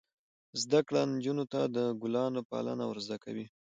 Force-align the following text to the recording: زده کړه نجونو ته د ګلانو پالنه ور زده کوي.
زده 0.61 0.79
کړه 0.87 1.01
نجونو 1.13 1.43
ته 1.51 1.61
د 1.75 1.77
ګلانو 2.01 2.41
پالنه 2.51 2.83
ور 2.87 2.97
زده 3.05 3.17
کوي. 3.23 3.45